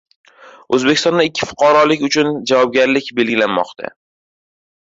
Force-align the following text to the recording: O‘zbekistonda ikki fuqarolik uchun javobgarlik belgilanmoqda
O‘zbekistonda 0.77 1.25
ikki 1.29 1.49
fuqarolik 1.51 2.05
uchun 2.09 2.33
javobgarlik 2.53 3.15
belgilanmoqda 3.21 3.93